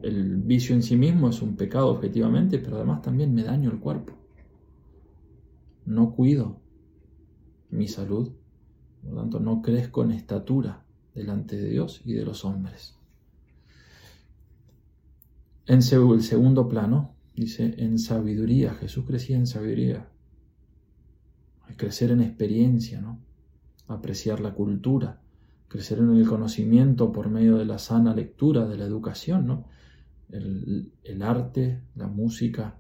El 0.03 0.37
vicio 0.37 0.75
en 0.75 0.83
sí 0.83 0.97
mismo 0.97 1.29
es 1.31 1.43
un 1.43 1.57
pecado 1.57 1.89
objetivamente, 1.89 2.59
pero 2.59 2.77
además 2.77 3.03
también 3.03 3.35
me 3.35 3.43
daño 3.43 3.71
el 3.71 3.81
cuerpo. 3.81 4.13
No 5.87 6.15
cuido 6.15 6.61
mi 7.71 7.89
salud, 7.89 8.33
por 9.03 9.13
lo 9.13 9.21
tanto 9.21 9.41
no 9.41 9.63
crezco 9.63 10.05
en 10.05 10.13
estatura 10.13 10.85
delante 11.15 11.57
de 11.57 11.71
Dios 11.71 12.03
y 12.05 12.13
de 12.13 12.25
los 12.25 12.45
hombres. 12.45 12.97
En 15.67 15.77
el 15.77 16.23
segundo 16.23 16.69
plano, 16.69 17.17
dice, 17.35 17.75
en 17.79 17.99
sabiduría, 17.99 18.75
Jesús 18.75 19.07
crecía 19.07 19.37
en 19.37 19.47
sabiduría 19.47 20.11
crecer 21.77 22.11
en 22.11 22.21
experiencia, 22.21 23.01
¿no? 23.01 23.21
apreciar 23.89 24.41
la 24.41 24.55
cultura, 24.55 25.21
crecer 25.69 25.99
en 25.99 26.15
el 26.17 26.27
conocimiento 26.27 27.13
por 27.13 27.29
medio 27.29 27.57
de 27.57 27.65
la 27.65 27.79
sana 27.79 28.15
lectura, 28.15 28.67
de 28.67 28.77
la 28.77 28.85
educación, 28.85 29.65
el, 30.31 31.23
arte, 31.23 31.83
la 31.95 32.07
música, 32.07 32.79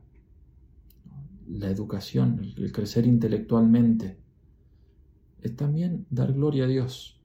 la 1.47 1.71
educación, 1.71 2.41
el, 2.57 2.73
crecer 2.73 3.07
intelectualmente, 3.07 4.19
es 5.43 5.57
también 5.57 6.07
dar 6.11 6.33
gloria 6.33 6.65
a 6.65 6.69
Dios. 6.69 7.21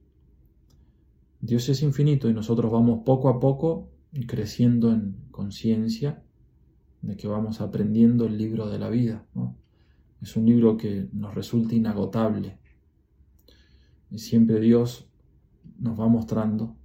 Dios 1.42 1.70
es 1.70 1.82
infinito 1.84 2.30
y 2.30 2.34
nosotros 2.34 2.72
vamos 2.72 3.04
poco 3.06 3.30
a 3.30 3.40
poco 3.40 3.90
creciendo 4.28 4.92
en 4.92 5.16
conciencia 5.32 6.22
de 7.02 7.16
que 7.16 7.28
vamos 7.28 7.62
aprendiendo 7.62 8.26
el 8.26 8.38
libro 8.38 8.70
de 8.70 8.80
la 8.80 8.90
vida. 8.90 9.26
Es 10.22 10.36
un 10.36 10.46
libro 10.46 10.78
que 10.78 11.08
nos 11.14 11.34
resulta 11.34 11.76
inagotable. 11.76 12.60
Y 14.12 14.20
siempre 14.20 14.60
Dios 14.60 15.10
nos 15.78 16.00
va 16.00 16.08
mostrando 16.08 16.76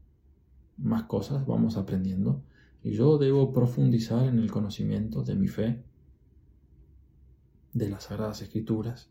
más 0.77 1.05
cosas, 1.05 1.47
vamos 1.47 1.77
aprendiendo. 1.77 2.43
Y 2.83 2.93
yo 2.93 3.19
debo 3.19 3.53
profundizar 3.53 4.27
en 4.27 4.39
el 4.39 4.51
conocimiento 4.51 5.23
de 5.23 5.35
mi 5.35 5.49
fe, 5.49 5.83
de 7.73 7.89
las 7.89 8.05
Sagradas 8.05 8.43
Escrituras, 8.43 9.11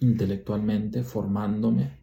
intelectualmente, 0.00 1.04
formándome. 1.04 1.98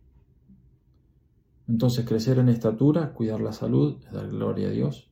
Entonces 1.67 2.05
crecer 2.05 2.39
en 2.39 2.49
estatura, 2.49 3.13
cuidar 3.13 3.41
la 3.41 3.53
salud, 3.53 4.03
dar 4.11 4.29
gloria 4.29 4.69
a 4.69 4.71
Dios. 4.71 5.09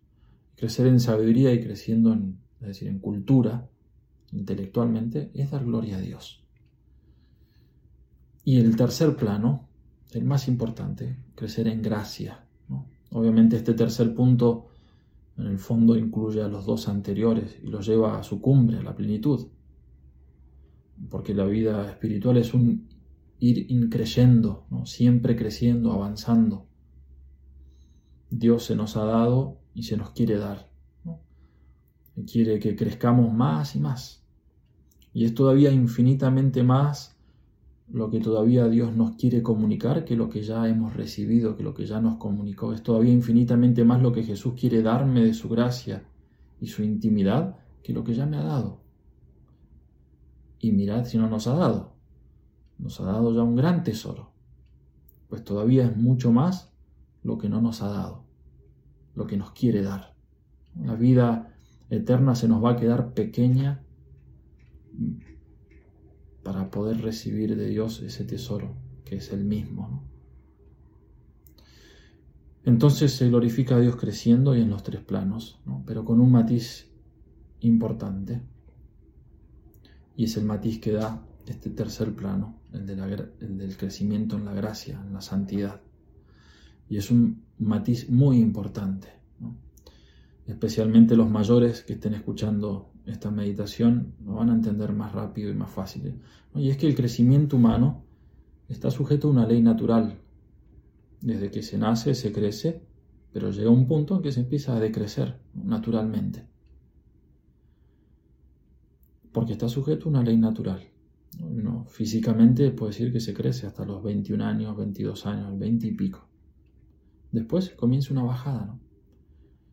Crecer 0.55 0.87
en 0.87 0.99
sabiduría 0.99 1.53
y 1.53 1.61
creciendo 1.61 2.13
en, 2.13 2.39
es 2.59 2.67
decir, 2.67 2.87
en 2.87 2.99
cultura, 2.99 3.69
intelectualmente, 4.31 5.31
es 5.33 5.51
dar 5.51 5.65
gloria 5.65 5.97
a 5.97 6.01
Dios. 6.01 6.43
Y 8.43 8.59
el 8.59 8.75
tercer 8.75 9.15
plano, 9.15 9.67
el 10.11 10.25
más 10.25 10.47
importante, 10.47 11.17
crecer 11.35 11.67
en 11.67 11.81
gracia. 11.81 12.45
Obviamente 13.11 13.57
este 13.57 13.73
tercer 13.73 14.15
punto 14.15 14.67
en 15.37 15.47
el 15.47 15.59
fondo 15.59 15.97
incluye 15.97 16.41
a 16.41 16.47
los 16.47 16.65
dos 16.65 16.87
anteriores 16.87 17.59
y 17.63 17.67
los 17.67 17.85
lleva 17.85 18.17
a 18.17 18.23
su 18.23 18.41
cumbre, 18.41 18.77
a 18.77 18.83
la 18.83 18.95
plenitud. 18.95 19.47
Porque 21.09 21.33
la 21.33 21.45
vida 21.45 21.89
espiritual 21.89 22.37
es 22.37 22.53
un 22.53 22.87
ir 23.39 23.71
increyendo, 23.71 24.65
¿no? 24.69 24.85
siempre 24.85 25.35
creciendo, 25.35 25.91
avanzando. 25.91 26.67
Dios 28.29 28.65
se 28.65 28.75
nos 28.75 28.95
ha 28.97 29.03
dado 29.03 29.59
y 29.73 29.83
se 29.83 29.97
nos 29.97 30.11
quiere 30.11 30.37
dar. 30.37 30.69
Quiere 32.31 32.59
que 32.59 32.75
crezcamos 32.75 33.33
más 33.33 33.75
y 33.75 33.79
más. 33.79 34.20
Y 35.13 35.25
es 35.25 35.33
todavía 35.33 35.71
infinitamente 35.71 36.63
más 36.63 37.17
lo 37.91 38.09
que 38.09 38.21
todavía 38.21 38.67
Dios 38.67 38.95
nos 38.95 39.15
quiere 39.17 39.43
comunicar 39.43 40.05
que 40.05 40.15
lo 40.15 40.29
que 40.29 40.41
ya 40.41 40.67
hemos 40.69 40.95
recibido, 40.95 41.57
que 41.57 41.63
lo 41.63 41.73
que 41.73 41.85
ya 41.85 41.99
nos 41.99 42.15
comunicó. 42.17 42.73
Es 42.73 42.83
todavía 42.83 43.11
infinitamente 43.11 43.83
más 43.83 44.01
lo 44.01 44.13
que 44.13 44.23
Jesús 44.23 44.53
quiere 44.57 44.81
darme 44.81 45.23
de 45.23 45.33
su 45.33 45.49
gracia 45.49 46.03
y 46.61 46.67
su 46.67 46.83
intimidad 46.83 47.57
que 47.83 47.91
lo 47.91 48.03
que 48.03 48.13
ya 48.13 48.25
me 48.25 48.37
ha 48.37 48.43
dado. 48.43 48.81
Y 50.59 50.71
mirad 50.71 51.05
si 51.05 51.17
no 51.17 51.27
nos 51.27 51.47
ha 51.47 51.55
dado. 51.55 51.93
Nos 52.77 53.01
ha 53.01 53.05
dado 53.05 53.35
ya 53.35 53.43
un 53.43 53.55
gran 53.55 53.83
tesoro. 53.83 54.31
Pues 55.27 55.43
todavía 55.43 55.85
es 55.85 55.97
mucho 55.97 56.31
más 56.31 56.71
lo 57.23 57.37
que 57.37 57.49
no 57.49 57.61
nos 57.61 57.81
ha 57.81 57.89
dado, 57.89 58.23
lo 59.15 59.27
que 59.27 59.37
nos 59.37 59.51
quiere 59.51 59.81
dar. 59.81 60.15
La 60.81 60.95
vida 60.95 61.53
eterna 61.89 62.35
se 62.35 62.47
nos 62.47 62.63
va 62.63 62.71
a 62.71 62.75
quedar 62.77 63.13
pequeña 63.13 63.83
para 66.43 66.71
poder 66.71 67.01
recibir 67.01 67.55
de 67.55 67.67
Dios 67.67 68.01
ese 68.01 68.23
tesoro 68.23 68.75
que 69.05 69.17
es 69.17 69.31
el 69.31 69.43
mismo. 69.43 70.07
Entonces 72.63 73.13
se 73.13 73.27
glorifica 73.27 73.75
a 73.75 73.79
Dios 73.79 73.95
creciendo 73.95 74.55
y 74.55 74.61
en 74.61 74.69
los 74.69 74.83
tres 74.83 75.01
planos, 75.01 75.59
pero 75.85 76.05
con 76.05 76.19
un 76.19 76.31
matiz 76.31 76.91
importante. 77.59 78.41
Y 80.15 80.25
es 80.25 80.37
el 80.37 80.45
matiz 80.45 80.79
que 80.79 80.91
da 80.91 81.25
este 81.47 81.69
tercer 81.71 82.13
plano, 82.15 82.61
el, 82.71 82.89
el 82.89 83.57
del 83.57 83.77
crecimiento 83.77 84.37
en 84.37 84.45
la 84.45 84.53
gracia, 84.53 85.01
en 85.05 85.13
la 85.13 85.21
santidad. 85.21 85.81
Y 86.87 86.97
es 86.97 87.09
un 87.09 87.43
matiz 87.57 88.09
muy 88.09 88.37
importante, 88.37 89.07
especialmente 90.45 91.15
los 91.15 91.29
mayores 91.29 91.83
que 91.83 91.93
estén 91.93 92.13
escuchando 92.13 92.90
esta 93.05 93.31
meditación, 93.31 94.13
lo 94.23 94.35
van 94.35 94.49
a 94.49 94.53
entender 94.53 94.93
más 94.93 95.13
rápido 95.13 95.51
y 95.51 95.55
más 95.55 95.71
fácil. 95.71 96.21
Y 96.55 96.69
es 96.69 96.77
que 96.77 96.87
el 96.87 96.95
crecimiento 96.95 97.57
humano 97.57 98.03
está 98.67 98.91
sujeto 98.91 99.27
a 99.27 99.31
una 99.31 99.47
ley 99.47 99.61
natural. 99.61 100.19
Desde 101.21 101.51
que 101.51 101.63
se 101.63 101.77
nace, 101.77 102.15
se 102.15 102.31
crece, 102.31 102.81
pero 103.31 103.51
llega 103.51 103.69
un 103.69 103.87
punto 103.87 104.15
en 104.15 104.21
que 104.21 104.31
se 104.31 104.41
empieza 104.41 104.75
a 104.75 104.79
decrecer 104.79 105.39
naturalmente. 105.53 106.47
Porque 109.31 109.53
está 109.53 109.69
sujeto 109.69 110.05
a 110.05 110.09
una 110.09 110.23
ley 110.23 110.37
natural. 110.37 110.87
físicamente 111.87 112.71
puede 112.71 112.91
decir 112.91 113.11
que 113.11 113.19
se 113.19 113.33
crece 113.33 113.67
hasta 113.67 113.85
los 113.85 114.03
21 114.03 114.43
años, 114.43 114.75
22 114.77 115.25
años, 115.25 115.57
20 115.57 115.87
y 115.87 115.91
pico. 115.93 116.27
Después 117.31 117.69
comienza 117.71 118.13
una 118.13 118.23
bajada, 118.23 118.65
¿no? 118.65 118.79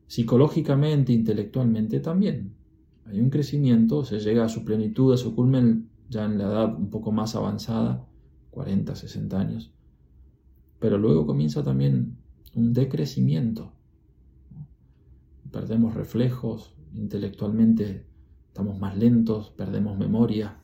Psicológicamente, 0.06 1.12
intelectualmente 1.12 2.00
también. 2.00 2.54
Hay 3.09 3.21
un 3.21 3.31
crecimiento, 3.31 4.05
se 4.05 4.21
llega 4.21 4.45
a 4.45 4.49
su 4.50 4.65
plenitud, 4.65 5.15
a 5.15 5.17
su 5.17 5.35
culmen 5.35 5.88
ya 6.11 6.27
en 6.27 6.37
la 6.37 6.45
edad 6.45 6.77
un 6.77 6.91
poco 6.91 7.11
más 7.11 7.35
avanzada, 7.35 8.07
40, 8.50 8.95
60 8.95 9.41
años. 9.41 9.73
Pero 10.79 10.99
luego 10.99 11.27
comienza 11.27 11.65
también 11.65 12.19
un 12.55 12.75
decrecimiento. 12.75 13.73
Perdemos 15.50 15.95
reflejos, 15.95 16.75
intelectualmente 16.95 18.05
estamos 18.49 18.79
más 18.79 18.99
lentos, 18.99 19.50
perdemos 19.57 19.97
memoria. 19.97 20.61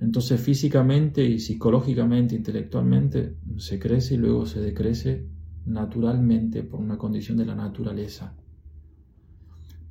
Entonces 0.00 0.40
físicamente 0.40 1.22
y 1.22 1.38
psicológicamente, 1.38 2.34
intelectualmente, 2.34 3.36
se 3.58 3.78
crece 3.78 4.14
y 4.14 4.16
luego 4.16 4.46
se 4.46 4.60
decrece 4.60 5.28
naturalmente 5.66 6.64
por 6.64 6.80
una 6.80 6.98
condición 6.98 7.36
de 7.36 7.46
la 7.46 7.54
naturaleza. 7.54 8.34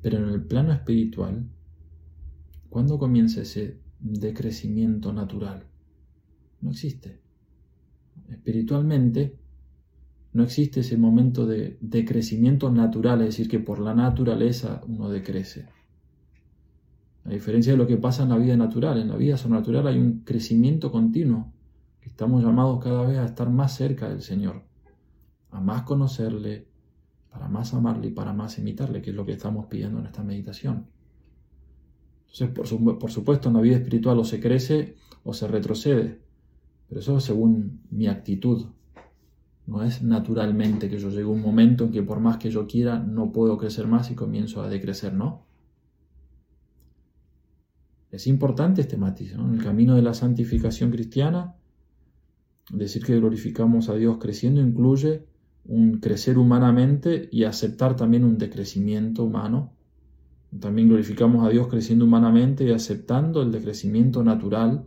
Pero 0.01 0.17
en 0.17 0.29
el 0.29 0.43
plano 0.43 0.71
espiritual, 0.71 1.49
¿cuándo 2.69 2.97
comienza 2.97 3.41
ese 3.41 3.79
decrecimiento 3.99 5.11
natural? 5.11 5.65
No 6.61 6.71
existe. 6.71 7.19
Espiritualmente, 8.29 9.37
no 10.33 10.43
existe 10.43 10.81
ese 10.81 10.97
momento 10.97 11.45
de 11.45 11.77
decrecimiento 11.81 12.71
natural, 12.71 13.21
es 13.21 13.27
decir, 13.27 13.49
que 13.49 13.59
por 13.59 13.79
la 13.79 13.93
naturaleza 13.93 14.81
uno 14.87 15.09
decrece. 15.09 15.67
A 17.25 17.29
diferencia 17.29 17.73
de 17.73 17.77
lo 17.77 17.87
que 17.87 17.97
pasa 17.97 18.23
en 18.23 18.29
la 18.29 18.37
vida 18.37 18.55
natural, 18.55 18.99
en 18.99 19.09
la 19.09 19.17
vida 19.17 19.37
sobrenatural 19.37 19.87
hay 19.87 19.97
un 19.97 20.21
crecimiento 20.21 20.91
continuo, 20.91 21.51
estamos 22.01 22.43
llamados 22.43 22.83
cada 22.83 23.05
vez 23.05 23.17
a 23.17 23.25
estar 23.25 23.49
más 23.49 23.75
cerca 23.75 24.09
del 24.09 24.21
Señor, 24.21 24.63
a 25.51 25.59
más 25.59 25.83
conocerle, 25.83 26.68
para 27.31 27.47
más 27.47 27.73
amarle 27.73 28.07
y 28.07 28.11
para 28.11 28.33
más 28.33 28.57
imitarle, 28.57 29.01
que 29.01 29.11
es 29.11 29.15
lo 29.15 29.25
que 29.25 29.33
estamos 29.33 29.67
pidiendo 29.67 29.99
en 29.99 30.07
esta 30.07 30.23
meditación. 30.23 30.87
Entonces, 32.31 32.49
por, 32.49 33.11
supuesto, 33.11 33.49
en 33.49 33.55
la 33.55 33.61
vida 33.61 33.77
espiritual 33.77 34.19
o 34.19 34.23
se 34.23 34.39
crece 34.39 34.95
o 35.23 35.33
se 35.33 35.47
retrocede, 35.47 36.19
pero 36.87 37.01
eso 37.01 37.19
según 37.19 37.81
mi 37.89 38.07
actitud. 38.07 38.67
No 39.65 39.83
es 39.83 40.01
naturalmente 40.01 40.89
que 40.89 40.97
yo 40.97 41.09
llegue 41.09 41.23
a 41.23 41.27
un 41.27 41.41
momento 41.41 41.85
en 41.85 41.91
que 41.91 42.01
por 42.01 42.19
más 42.19 42.37
que 42.37 42.49
yo 42.49 42.65
quiera 42.65 42.97
no 42.97 43.31
puedo 43.31 43.57
crecer 43.57 43.85
más 43.85 44.09
y 44.09 44.15
comienzo 44.15 44.63
a 44.63 44.69
decrecer, 44.69 45.13
no. 45.13 45.45
Es 48.09 48.25
importante 48.25 48.81
este 48.81 48.97
matiz, 48.97 49.33
En 49.33 49.53
el 49.53 49.63
camino 49.63 49.95
de 49.95 50.01
la 50.01 50.15
santificación 50.15 50.89
cristiana, 50.89 51.55
decir 52.71 53.05
que 53.05 53.15
glorificamos 53.15 53.89
a 53.89 53.95
Dios 53.95 54.17
creciendo 54.19 54.61
incluye 54.61 55.27
un 55.65 55.99
crecer 55.99 56.37
humanamente 56.37 57.29
y 57.31 57.43
aceptar 57.43 57.95
también 57.95 58.23
un 58.23 58.37
decrecimiento 58.37 59.23
humano. 59.23 59.73
También 60.59 60.87
glorificamos 60.87 61.45
a 61.45 61.49
Dios 61.49 61.67
creciendo 61.67 62.05
humanamente 62.05 62.63
y 62.63 62.71
aceptando 62.71 63.41
el 63.41 63.51
decrecimiento 63.51 64.23
natural, 64.23 64.85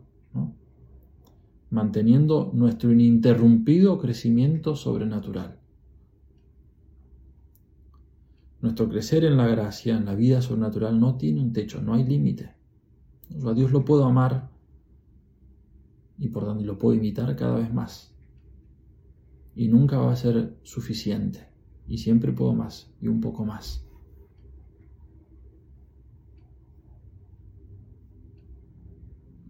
manteniendo 1.71 2.51
nuestro 2.53 2.91
ininterrumpido 2.93 3.99
crecimiento 3.99 4.75
sobrenatural. 4.75 5.59
Nuestro 8.61 8.89
crecer 8.89 9.25
en 9.25 9.37
la 9.37 9.47
gracia, 9.47 9.97
en 9.97 10.05
la 10.05 10.15
vida 10.15 10.43
sobrenatural, 10.43 10.99
no 10.99 11.17
tiene 11.17 11.41
un 11.41 11.53
techo, 11.53 11.81
no 11.81 11.95
hay 11.95 12.05
límite. 12.05 12.55
Yo 13.29 13.49
a 13.49 13.55
Dios 13.55 13.73
lo 13.73 13.85
puedo 13.85 14.05
amar 14.05 14.51
y 16.19 16.29
por 16.29 16.45
donde 16.45 16.65
lo 16.65 16.79
puedo 16.79 16.95
imitar 16.95 17.35
cada 17.35 17.57
vez 17.57 17.73
más 17.73 18.12
y 19.55 19.69
nunca 19.69 19.99
va 19.99 20.13
a 20.13 20.17
ser 20.17 20.57
suficiente. 20.63 21.49
Y 21.87 21.99
siempre 21.99 22.33
puedo 22.33 22.55
más 22.55 22.93
y 23.01 23.09
un 23.09 23.21
poco 23.21 23.45
más. 23.45 23.87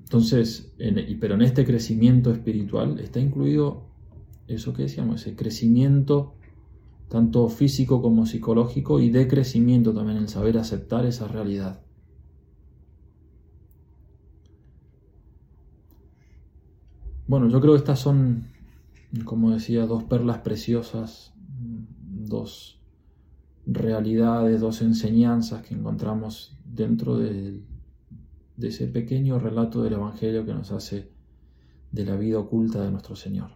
Entonces, 0.03 0.75
pero 1.21 1.35
en 1.35 1.43
este 1.43 1.65
crecimiento 1.65 2.33
espiritual 2.33 3.01
está 3.01 3.19
incluido 3.19 3.87
eso 4.47 4.75
que 4.75 4.83
decíamos, 4.83 5.23
ese 5.23 5.35
crecimiento 5.35 6.35
tanto 7.09 7.49
físico 7.49 8.01
como 8.01 8.27
psicológico 8.27 9.01
y 9.01 9.11
de 9.11 9.29
crecimiento 9.29 9.95
también 9.95 10.19
el 10.19 10.29
saber 10.29 10.59
aceptar 10.59 11.07
esa 11.07 11.29
realidad. 11.29 11.81
Bueno, 17.27 17.49
yo 17.49 17.61
creo 17.61 17.73
que 17.73 17.79
estas 17.79 17.99
son 17.99 18.52
como 19.25 19.51
decía, 19.51 19.87
dos 19.87 20.05
perlas 20.05 20.39
preciosas, 20.39 21.35
dos 21.37 22.81
realidades, 23.67 24.61
dos 24.61 24.83
enseñanzas 24.83 25.63
que 25.63 25.75
encontramos 25.75 26.59
dentro 26.65 27.19
de, 27.19 27.63
ese 28.59 28.87
pequeño 28.87 29.39
relato 29.39 29.83
del 29.83 29.95
Evangelio 29.95 30.47
que 30.47 30.55
nos 30.55 30.71
hace 30.73 31.11
de 31.91 32.05
la 32.05 32.17
vida 32.17 32.39
oculta 32.39 32.83
de 32.83 32.91
nuestro 32.91 33.17
Señor. 33.17 33.51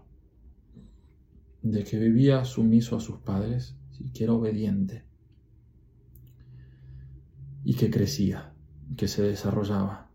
De 1.62 1.84
que 1.84 1.98
vivía 1.98 2.44
sumiso 2.44 2.96
a 2.96 3.00
sus 3.00 3.18
padres, 3.18 3.76
que 4.12 4.24
era 4.24 4.34
obediente 4.34 5.04
y 7.64 7.74
que 7.74 7.90
crecía, 7.90 8.52
que 8.96 9.08
se 9.08 9.22
desarrollaba. 9.22 10.10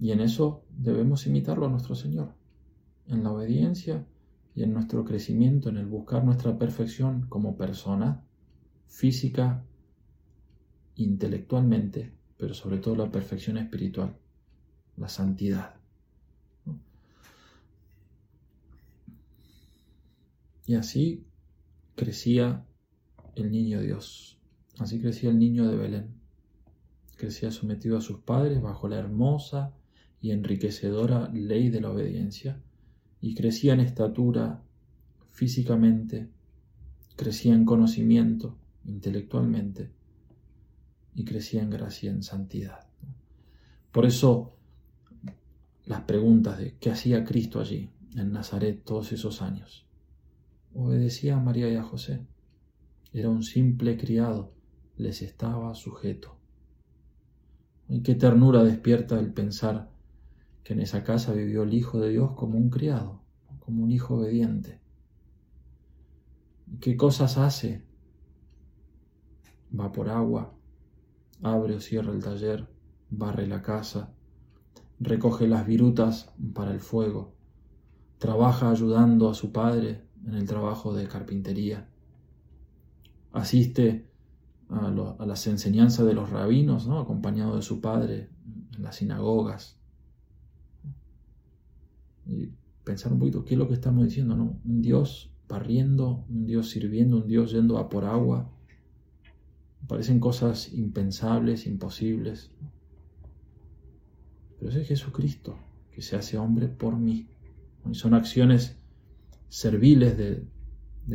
Y 0.00 0.10
en 0.10 0.20
eso 0.20 0.64
debemos 0.70 1.26
imitarlo 1.26 1.66
a 1.66 1.70
nuestro 1.70 1.94
Señor, 1.94 2.34
en 3.06 3.22
la 3.22 3.30
obediencia 3.30 4.06
y 4.54 4.62
en 4.62 4.72
nuestro 4.72 5.04
crecimiento, 5.04 5.68
en 5.68 5.78
el 5.78 5.86
buscar 5.86 6.24
nuestra 6.24 6.56
perfección 6.58 7.26
como 7.28 7.56
persona, 7.56 8.22
física, 8.86 9.64
intelectualmente, 10.94 12.12
pero 12.36 12.54
sobre 12.54 12.78
todo 12.78 12.96
la 12.96 13.10
perfección 13.10 13.58
espiritual, 13.58 14.16
la 14.96 15.08
santidad. 15.08 15.74
Y 20.66 20.76
así 20.76 21.26
crecía 21.96 22.64
el 23.34 23.50
niño 23.50 23.80
Dios, 23.80 24.38
así 24.78 25.00
crecía 25.00 25.30
el 25.30 25.38
niño 25.38 25.68
de 25.68 25.76
Belén, 25.76 26.14
crecía 27.16 27.50
sometido 27.50 27.98
a 27.98 28.00
sus 28.00 28.20
padres 28.20 28.62
bajo 28.62 28.88
la 28.88 28.98
hermosa 28.98 29.74
y 30.20 30.30
enriquecedora 30.30 31.28
ley 31.32 31.68
de 31.68 31.80
la 31.80 31.90
obediencia, 31.90 32.62
y 33.24 33.34
crecía 33.34 33.72
en 33.72 33.80
estatura 33.80 34.62
físicamente, 35.30 36.28
crecía 37.16 37.54
en 37.54 37.64
conocimiento 37.64 38.58
intelectualmente 38.84 39.90
y 41.14 41.24
crecía 41.24 41.62
en 41.62 41.70
gracia, 41.70 42.10
en 42.10 42.22
santidad. 42.22 42.86
Por 43.92 44.04
eso 44.04 44.58
las 45.86 46.02
preguntas 46.02 46.58
de 46.58 46.76
qué 46.78 46.90
hacía 46.90 47.24
Cristo 47.24 47.60
allí, 47.60 47.88
en 48.14 48.30
Nazaret, 48.30 48.84
todos 48.84 49.10
esos 49.12 49.40
años. 49.40 49.86
Obedecía 50.74 51.36
a 51.36 51.40
María 51.40 51.70
y 51.70 51.76
a 51.76 51.82
José. 51.82 52.26
Era 53.14 53.30
un 53.30 53.42
simple 53.42 53.96
criado, 53.96 54.52
les 54.98 55.22
estaba 55.22 55.74
sujeto. 55.74 56.36
Y 57.88 58.02
qué 58.02 58.16
ternura 58.16 58.62
despierta 58.62 59.18
el 59.18 59.32
pensar 59.32 59.93
que 60.64 60.72
en 60.72 60.80
esa 60.80 61.04
casa 61.04 61.32
vivió 61.32 61.62
el 61.62 61.74
Hijo 61.74 62.00
de 62.00 62.08
Dios 62.08 62.32
como 62.32 62.58
un 62.58 62.70
criado, 62.70 63.20
como 63.60 63.84
un 63.84 63.90
hijo 63.90 64.16
obediente. 64.16 64.80
¿Qué 66.80 66.96
cosas 66.96 67.36
hace? 67.36 67.84
Va 69.78 69.92
por 69.92 70.08
agua, 70.08 70.54
abre 71.42 71.74
o 71.74 71.80
cierra 71.80 72.12
el 72.12 72.22
taller, 72.22 72.66
barre 73.10 73.46
la 73.46 73.60
casa, 73.60 74.14
recoge 74.98 75.46
las 75.46 75.66
virutas 75.66 76.32
para 76.54 76.72
el 76.72 76.80
fuego, 76.80 77.34
trabaja 78.18 78.70
ayudando 78.70 79.28
a 79.28 79.34
su 79.34 79.52
padre 79.52 80.02
en 80.24 80.34
el 80.34 80.46
trabajo 80.46 80.94
de 80.94 81.06
carpintería, 81.06 81.88
asiste 83.32 84.08
a, 84.70 84.90
las 85.26 85.46
enseñanzas 85.46 86.06
de 86.06 86.14
los 86.14 86.30
rabinos, 86.30 86.86
¿no? 86.86 86.98
acompañado 87.00 87.56
de 87.56 87.62
su 87.62 87.82
padre 87.82 88.30
en 88.76 88.82
las 88.82 88.96
sinagogas, 88.96 89.78
y 92.26 92.50
pensar 92.84 93.12
un 93.12 93.18
poquito 93.18 93.44
qué 93.44 93.54
es 93.54 93.58
lo 93.58 93.68
que 93.68 93.74
estamos 93.74 94.04
diciendo, 94.04 94.36
¿no? 94.36 94.60
Un 94.64 94.82
Dios 94.82 95.32
barriendo, 95.48 96.24
un 96.28 96.46
Dios 96.46 96.70
sirviendo, 96.70 97.18
un 97.18 97.28
Dios 97.28 97.52
yendo 97.52 97.78
a 97.78 97.88
por 97.88 98.04
agua, 98.04 98.50
parecen 99.86 100.20
cosas 100.20 100.72
impensables, 100.72 101.66
imposibles. 101.66 102.50
Pero 104.58 104.70
es 104.70 104.88
Jesucristo 104.88 105.58
que 105.92 106.02
se 106.02 106.16
hace 106.16 106.38
hombre 106.38 106.68
por 106.68 106.96
mí. 106.96 107.28
Y 107.90 107.94
son 107.94 108.14
acciones 108.14 108.76
serviles 109.48 110.16
de, 110.16 110.46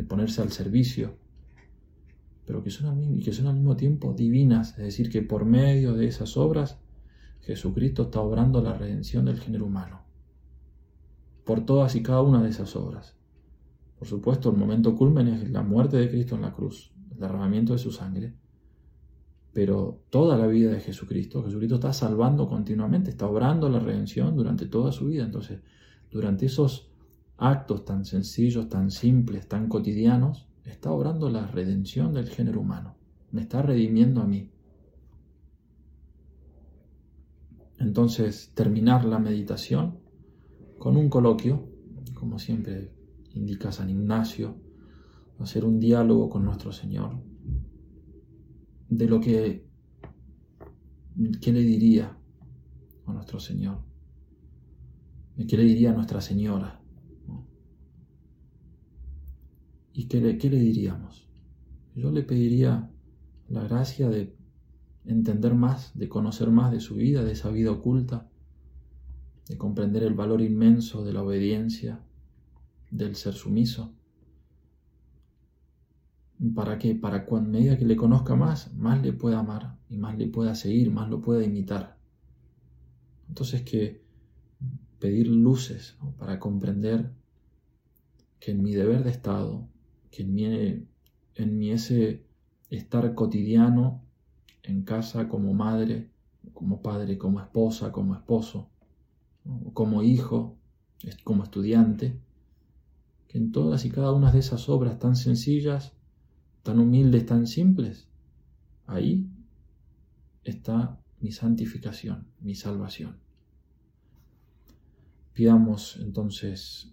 ponerse 0.04 0.40
al 0.40 0.52
servicio, 0.52 1.16
pero 2.46 2.62
que 2.62 2.70
son, 2.70 3.18
que 3.18 3.32
son 3.32 3.48
al 3.48 3.56
mismo 3.56 3.76
tiempo 3.76 4.14
divinas. 4.14 4.70
Es 4.78 4.84
decir, 4.84 5.10
que 5.10 5.22
por 5.22 5.44
medio 5.44 5.94
de 5.94 6.06
esas 6.06 6.36
obras 6.36 6.78
Jesucristo 7.42 8.04
está 8.04 8.20
obrando 8.20 8.62
la 8.62 8.74
redención 8.74 9.24
del 9.24 9.40
género 9.40 9.66
humano. 9.66 10.09
Por 11.44 11.64
todas 11.64 11.94
y 11.96 12.02
cada 12.02 12.22
una 12.22 12.42
de 12.42 12.50
esas 12.50 12.76
obras. 12.76 13.16
Por 13.98 14.08
supuesto, 14.08 14.50
el 14.50 14.56
momento 14.56 14.96
culmen 14.96 15.28
es 15.28 15.50
la 15.50 15.62
muerte 15.62 15.98
de 15.98 16.08
Cristo 16.10 16.34
en 16.34 16.42
la 16.42 16.54
cruz, 16.54 16.92
el 17.10 17.18
derramamiento 17.18 17.74
de 17.74 17.78
su 17.78 17.92
sangre. 17.92 18.34
Pero 19.52 20.04
toda 20.10 20.38
la 20.38 20.46
vida 20.46 20.70
de 20.70 20.80
Jesucristo, 20.80 21.42
Jesucristo 21.44 21.74
está 21.74 21.92
salvando 21.92 22.48
continuamente, 22.48 23.10
está 23.10 23.26
obrando 23.26 23.68
la 23.68 23.78
redención 23.78 24.36
durante 24.36 24.66
toda 24.66 24.90
su 24.90 25.06
vida. 25.06 25.24
Entonces, 25.24 25.60
durante 26.10 26.46
esos 26.46 26.90
actos 27.36 27.84
tan 27.84 28.04
sencillos, 28.04 28.68
tan 28.68 28.90
simples, 28.90 29.48
tan 29.48 29.68
cotidianos, 29.68 30.48
está 30.64 30.92
obrando 30.92 31.28
la 31.28 31.46
redención 31.46 32.14
del 32.14 32.28
género 32.28 32.60
humano. 32.60 32.96
Me 33.32 33.42
está 33.42 33.60
redimiendo 33.60 34.22
a 34.22 34.26
mí. 34.26 34.50
Entonces, 37.78 38.52
terminar 38.54 39.04
la 39.04 39.18
meditación 39.18 39.99
con 40.80 40.96
un 40.96 41.10
coloquio, 41.10 41.68
como 42.14 42.38
siempre 42.38 42.90
indica 43.34 43.70
San 43.70 43.90
Ignacio, 43.90 44.56
hacer 45.38 45.66
un 45.66 45.78
diálogo 45.78 46.30
con 46.30 46.42
nuestro 46.42 46.72
Señor, 46.72 47.22
de 48.88 49.06
lo 49.06 49.20
que, 49.20 49.68
¿qué 51.42 51.52
le 51.52 51.60
diría 51.60 52.16
a 53.04 53.12
nuestro 53.12 53.38
Señor? 53.40 53.82
¿Qué 55.46 55.56
le 55.58 55.64
diría 55.64 55.90
a 55.90 55.94
Nuestra 55.94 56.22
Señora? 56.22 56.80
¿Y 59.92 60.06
qué 60.06 60.20
le, 60.20 60.38
qué 60.38 60.48
le 60.48 60.58
diríamos? 60.58 61.28
Yo 61.94 62.10
le 62.10 62.22
pediría 62.22 62.90
la 63.48 63.64
gracia 63.64 64.08
de 64.08 64.34
entender 65.04 65.54
más, 65.54 65.96
de 65.98 66.08
conocer 66.08 66.50
más 66.50 66.72
de 66.72 66.80
su 66.80 66.94
vida, 66.94 67.22
de 67.22 67.32
esa 67.32 67.50
vida 67.50 67.70
oculta, 67.70 68.29
de 69.50 69.58
comprender 69.58 70.04
el 70.04 70.14
valor 70.14 70.42
inmenso 70.42 71.02
de 71.02 71.12
la 71.12 71.24
obediencia, 71.24 71.98
del 72.92 73.16
ser 73.16 73.34
sumiso. 73.34 73.92
¿Para 76.54 76.78
qué? 76.78 76.94
Para 76.94 77.26
cuando 77.26 77.50
medida 77.50 77.76
que 77.76 77.84
le 77.84 77.96
conozca 77.96 78.36
más, 78.36 78.72
más 78.74 79.02
le 79.02 79.12
pueda 79.12 79.40
amar 79.40 79.76
y 79.88 79.96
más 79.96 80.16
le 80.16 80.28
pueda 80.28 80.54
seguir, 80.54 80.92
más 80.92 81.10
lo 81.10 81.20
pueda 81.20 81.42
imitar. 81.42 81.98
Entonces 83.28 83.62
que 83.62 84.04
pedir 85.00 85.26
luces 85.26 85.96
para 86.16 86.38
comprender 86.38 87.10
que 88.38 88.52
en 88.52 88.62
mi 88.62 88.76
deber 88.76 89.02
de 89.02 89.10
Estado, 89.10 89.66
que 90.12 90.22
en 90.22 90.32
mi, 90.32 90.44
en 91.34 91.58
mi 91.58 91.72
ese 91.72 92.24
estar 92.70 93.16
cotidiano 93.16 94.04
en 94.62 94.84
casa 94.84 95.28
como 95.28 95.52
madre, 95.54 96.08
como 96.54 96.82
padre, 96.82 97.18
como 97.18 97.40
esposa, 97.40 97.90
como 97.90 98.14
esposo, 98.14 98.70
como 99.72 100.02
hijo, 100.02 100.58
como 101.24 101.44
estudiante, 101.44 102.20
que 103.28 103.38
en 103.38 103.52
todas 103.52 103.84
y 103.84 103.90
cada 103.90 104.12
una 104.12 104.32
de 104.32 104.40
esas 104.40 104.68
obras 104.68 104.98
tan 104.98 105.16
sencillas, 105.16 105.92
tan 106.62 106.78
humildes, 106.78 107.26
tan 107.26 107.46
simples, 107.46 108.08
ahí 108.86 109.26
está 110.44 111.00
mi 111.20 111.32
santificación, 111.32 112.26
mi 112.40 112.54
salvación. 112.54 113.18
Pidamos 115.32 115.96
entonces, 116.00 116.92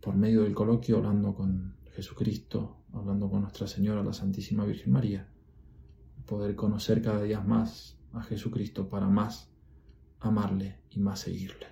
por 0.00 0.14
medio 0.14 0.42
del 0.42 0.54
coloquio, 0.54 0.98
hablando 0.98 1.34
con 1.34 1.76
Jesucristo, 1.94 2.84
hablando 2.92 3.28
con 3.28 3.42
Nuestra 3.42 3.66
Señora, 3.66 4.02
la 4.02 4.12
Santísima 4.12 4.64
Virgen 4.64 4.92
María, 4.92 5.28
poder 6.26 6.54
conocer 6.54 7.02
cada 7.02 7.22
día 7.22 7.40
más 7.40 7.98
a 8.12 8.22
Jesucristo 8.22 8.88
para 8.88 9.08
más 9.08 9.50
amarle 10.20 10.78
y 10.90 11.00
más 11.00 11.20
seguirle. 11.20 11.71